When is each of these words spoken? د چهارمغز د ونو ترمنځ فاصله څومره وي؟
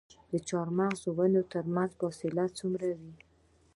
د 0.31 0.33
چهارمغز 0.47 0.97
د 1.03 1.07
ونو 1.17 1.41
ترمنځ 1.53 1.91
فاصله 1.99 2.45
څومره 2.57 2.87
وي؟ 2.99 3.13